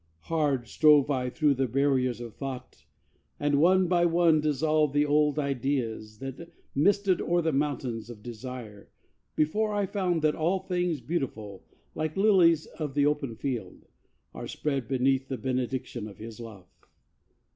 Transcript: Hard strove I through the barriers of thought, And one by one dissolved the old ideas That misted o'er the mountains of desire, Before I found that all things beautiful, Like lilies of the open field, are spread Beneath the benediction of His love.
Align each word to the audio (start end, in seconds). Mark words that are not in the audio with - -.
Hard 0.21 0.67
strove 0.67 1.11
I 1.11 1.29
through 1.29 1.53
the 1.53 1.67
barriers 1.67 2.19
of 2.19 2.33
thought, 2.33 2.85
And 3.39 3.59
one 3.61 3.87
by 3.87 4.03
one 4.03 4.41
dissolved 4.41 4.95
the 4.95 5.05
old 5.05 5.37
ideas 5.37 6.17
That 6.17 6.51
misted 6.73 7.21
o'er 7.21 7.43
the 7.43 7.51
mountains 7.51 8.09
of 8.09 8.23
desire, 8.23 8.89
Before 9.35 9.75
I 9.75 9.85
found 9.85 10.23
that 10.23 10.33
all 10.33 10.57
things 10.57 11.01
beautiful, 11.01 11.67
Like 11.93 12.17
lilies 12.17 12.65
of 12.65 12.95
the 12.95 13.05
open 13.05 13.35
field, 13.35 13.85
are 14.33 14.47
spread 14.47 14.87
Beneath 14.87 15.27
the 15.27 15.37
benediction 15.37 16.07
of 16.07 16.17
His 16.17 16.39
love. 16.39 16.65